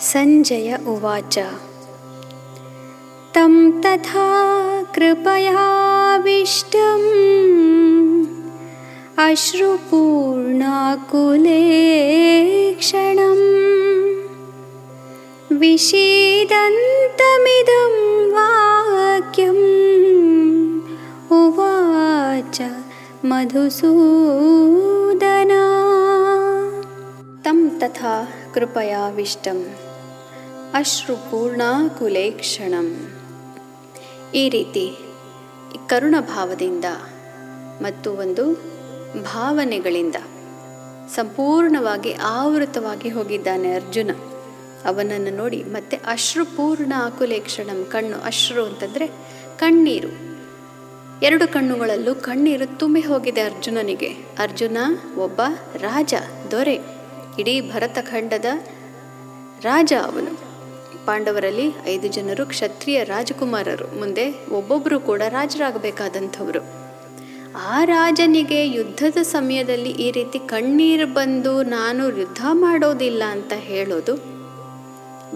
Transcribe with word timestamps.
सञ्जय 0.00 0.78
उवाच। 0.86 1.38
तं 3.34 3.80
तथा 3.80 4.30
कृपयाविष्टम्। 4.82 5.60
अश्रुपूर्णाकुले 9.18 9.90
क्षणं 12.74 13.60
विषीदन्तमिदं 15.56 16.30
वाक्यम्। 18.30 19.56
उवाच 21.32 22.62
मधुसूदना। 23.24 23.90
तं 27.44 27.68
तथा 27.78 28.28
कृपयाविष्टम्। 28.54 29.89
ಅಶ್ರುಪೂರ್ಣಾಕುಲೆ 30.74 32.30
ಕ್ಷಣಂ 32.30 33.12
ಈ 34.34 34.48
ರೀತಿ 34.48 34.96
ಕರುಣ 35.86 36.14
ಭಾವದಿಂದ 36.20 36.84
ಮತ್ತು 37.82 38.12
ಒಂದು 38.12 38.54
ಭಾವನೆಗಳಿಂದ 39.22 40.16
ಸಂಪೂರ್ಣವಾಗಿ 41.08 42.12
ಆವೃತವಾಗಿ 42.12 43.08
ಹೋಗಿದ್ದಾನೆ 43.08 43.72
ಅರ್ಜುನ. 43.72 44.10
ಅವನನ್ನು 44.84 45.36
ನೋಡಿ 45.36 45.64
ಮತ್ತೆ 45.64 45.96
ಅಶ್ರುಪೂರ್ಣ 45.96 46.92
ಆಕುಲೆ 46.96 47.38
ಕ್ಷಣಂ 47.38 47.84
ಕಣ್ಣು 47.84 48.18
ಅಶ್ರು 48.18 48.64
ಅಂತಂದರೆ 48.64 49.06
ಕಣ್ಣೀರು. 49.58 50.08
ಎರಡು 51.22 51.52
ಕಣ್ಣುಗಳಲ್ಲೂ 51.52 52.14
ಕಣ್ಣೀರು 52.14 52.78
ತುಂಬಿ 52.78 53.00
ಹೋಗಿದೆ 53.00 53.40
ಅರ್ಜುನನಿಗೆ. 53.40 54.08
ಅರ್ಜುನ 54.38 54.78
ಒಬ್ಬ 55.18 55.40
ರಾಜ, 55.76 56.14
ದೊರೆ, 56.50 56.80
ಇಡೀ 57.38 57.60
ಭರತಖಂಡದ 57.60 58.44
ರಾಜ 59.62 59.92
ಅವನು. 60.02 60.49
ಪಾಂಡವರಲ್ಲಿ 61.10 61.64
ಐದು 61.92 62.08
ಜನರು 62.16 62.42
ಕ್ಷತ್ರಿಯ 62.52 62.98
ರಾಜಕುಮಾರರು, 63.04 63.86
ಮುಂದೆ 64.00 64.24
ಒಬ್ಬೊಬ್ಬರು 64.58 64.98
ಕೂಡ 65.08 65.22
ರಾಜರಾಗಬೇಕಾದಂಥವರು. 65.36 66.60
ಆ 67.70 67.78
ರಾಜನಿಗೆ 67.84 68.58
ಯುದ್ಧದ 68.76 69.18
ಸಮಯದಲ್ಲಿ 69.36 69.92
ಈ 70.04 70.08
ರೀತಿ 70.10 70.38
ಕಣ್ಣೀರು 70.52 71.06
ಬಂದು 71.14 71.52
ನಾನು 71.76 72.04
ಯುದ್ಧ 72.18 72.42
ಮಾಡೋದಿಲ್ಲ 72.64 73.22
ಅಂತ 73.36 73.52
ಹೇಳೋದು 73.70 74.14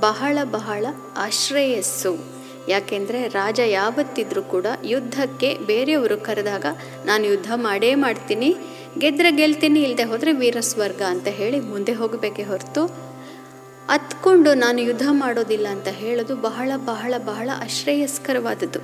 ಬಹಳ 0.00 0.38
ಬಹಳ 0.56 0.86
ಆಶ್ರೇಯಸ್ಸು. 1.26 2.12
ಯಾಕೆಂದರೆ 2.68 3.20
ರಾಜ 3.28 3.60
ಯಾವತ್ತಿದ್ರೂ 3.78 4.42
ಕೂಡ 4.54 4.66
ಯುದ್ಧಕ್ಕೆ 4.84 5.50
ಬೇರೆಯವರು 5.70 6.16
ಕರೆದಾಗ, 6.28 6.66
ನಾನು 7.04 7.24
ಯುದ್ಧ 7.26 7.52
ಮಾಡೇ 7.68 7.92
ಮಾಡ್ತೀನಿ, 8.04 8.50
ಗೆದ್ರೆ 9.04 9.30
ಗೆಲ್ತೀನಿ 9.40 9.80
ಇಲ್ಲದೆ 9.82 10.06
ಹೋದರೆ 10.12 10.32
ವೀರಸ್ವರ್ಗ 10.32 11.02
ಅಂತ 11.14 11.28
ಹೇಳಿ 11.40 11.60
ಮುಂದೆ 11.72 11.92
ಹೋಗಬೇಕೇ 11.92 12.42
ಹೊರತು 12.42 12.84
ಹತ್ಕೊಂಡು 13.88 14.54
ನಾನು 14.54 14.80
ಯುದ್ಧ 14.80 15.02
ಮಾಡೋದಿಲ್ಲ 15.10 15.68
ಅಂತ 15.68 15.88
ಹೇಳೋದು 15.88 16.36
ಬಹಳ 16.36 16.72
ಬಹಳ 16.76 17.14
ಬಹಳ 17.18 17.50
ಆಶ್ರಯಸ್ಕರವಾದದ್ದು. 17.58 18.78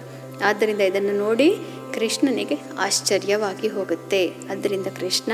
ಆದ್ದರಿಂದ 0.44 0.80
ಇದನ್ನು 0.80 1.18
ನೋಡಿ 1.18 1.56
ಕೃಷ್ಣನಿಗೆ 1.94 2.54
ಆಶ್ಚರ್ಯವಾಗಿ 2.78 3.68
ಹೋಗುತ್ತೆ. 3.68 4.26
ಅದರಿಂದ 4.28 4.86
ಕೃಷ್ಣ 4.86 5.32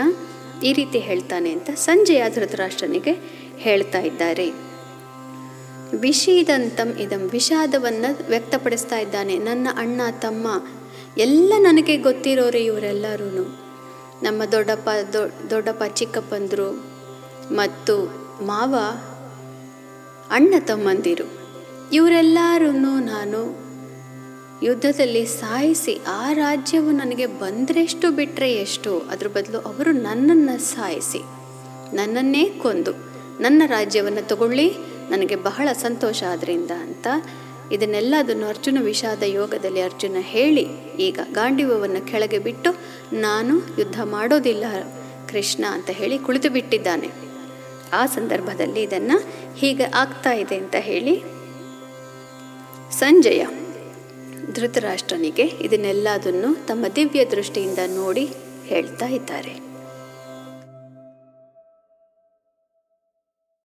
ಈ 0.62 0.72
ರೀತಿ 0.72 0.98
ಹೇಳ್ತಾನೆ 0.98 1.52
ಅಂತ 1.52 1.70
ಸಂಜೆಯ 1.70 2.24
ಧೃತರಾಷ್ಟ್ರನಿಗೆ 2.34 3.12
ಹೇಳ್ತಾ 3.56 4.00
ಇದ್ದಾರೆ. 4.00 4.72
ವಿಷೀದಂತಂ 5.96 6.88
ಇದಂ 6.88 7.28
ವಿಷಾದವನ್ನು 7.28 8.28
ವ್ಯಕ್ತಪಡಿಸ್ತಾ 8.28 8.98
ಇದ್ದಾನೆ. 8.98 9.38
ನನ್ನ 9.38 9.68
ಅಣ್ಣ, 9.76 10.00
ತಮ್ಮ, 10.18 10.62
ಎಲ್ಲ 11.18 11.52
ನನಗೆ 11.58 11.96
ಗೊತ್ತಿರೋರೆ 11.96 12.64
ಇವರೆಲ್ಲರೂ 12.64 13.58
ನಮ್ಮ 14.22 14.44
ದೊಡ್ಡಪ್ಪ 14.44 14.88
ದೊಡ್ಡಪ್ಪ 15.50 15.82
ಚಿಕ್ಕಪ್ಪಂದರು 15.84 16.84
ಮತ್ತು 17.54 18.22
ಮಾವ 18.44 18.74
ಅಣ್ಣ 20.30 20.54
ತಮ್ಮಂದಿರು. 20.66 21.26
ಇವರೆಲ್ಲರೂ 21.92 22.70
ನಾನು 22.98 23.40
ಯುದ್ಧದಲ್ಲಿ 24.62 25.26
ಸಾಯಿಸಿ 25.26 26.00
ಆ 26.08 26.32
ರಾಜ್ಯವು 26.32 26.90
ನನಗೆ 26.90 27.26
ಬಂದರೆಷ್ಟು 27.26 28.10
ಬಿಟ್ಟರೆ 28.10 28.54
ಎಷ್ಟು? 28.54 28.98
ಅದ್ರ 28.98 29.26
ಬದಲು 29.26 29.58
ಅವರು 29.58 29.92
ನನ್ನನ್ನು 29.92 30.58
ಸಾಯಿಸಿ, 30.58 31.18
ನನ್ನನ್ನೇ 31.94 32.44
ಕೊಂದು, 32.44 32.92
ನನ್ನ 33.40 33.62
ರಾಜ್ಯವನ್ನು 33.66 34.28
ತಗೊಳ್ಳಿ, 34.28 34.68
ನನಗೆ 35.10 35.36
ಬಹಳ 35.36 35.68
ಸಂತೋಷ 35.72 36.22
ಆದ್ರಿಂದ 36.22 36.70
ಅಂತ 36.70 37.06
ಇದನ್ನೆಲ್ಲ 37.72 38.14
ಅದನ್ನು 38.18 38.46
ಅರ್ಜುನ 38.46 38.78
ವಿಷಾದ 38.80 39.22
ಯೋಗದಲ್ಲಿ 39.22 39.80
ಅರ್ಜುನ 39.80 40.16
ಹೇಳಿ, 40.20 40.64
ಈಗ 40.98 41.18
ಗಾಂಡಿವವನ್ನು 41.32 42.06
ಕೆಳಗೆ 42.10 42.38
ಬಿಟ್ಟು 42.38 42.72
ನಾನು 43.12 43.54
ಯುದ್ಧ 43.78 44.00
ಮಾಡೋದಿಲ್ಲ 44.02 44.64
ಕೃಷ್ಣ 45.30 45.64
ಅಂತ 45.70 45.90
ಹೇಳಿ 45.90 46.18
ಕುಳಿತು 46.18 46.50
ಬಿಟ್ಟಿದ್ದಾನೆ 46.50 47.31
ಆ 47.92 48.06
ಸಂದರ್ಭದಲ್ಲಿ 48.06 48.82
ಇದನ್ನು 48.82 49.18
ಹೀಗೆ 49.56 49.82
ಆಗ್ತಾ 49.82 50.32
ಇದೆ 50.32 50.56
ಅಂತ 50.56 50.74
ಹೇಳಿ 50.78 51.22
ಸಂಜಯ 52.90 53.46
ಧೃತರಾಷ್ಟ್ರನಿಗೆ 54.52 55.42
ಇದನ್ನೆಲ್ಲದನ್ನು 55.42 56.66
ತಮ್ಮ 56.66 56.86
ದಿವ್ಯ 56.96 57.24
ದೃಷ್ಟಿಯಿಂದ 57.24 57.78
ನೋಡಿ 57.86 58.28
ಹೇಳ್ತಾ 58.64 59.06
ಇದ್ದಾರೆ. 59.06 59.71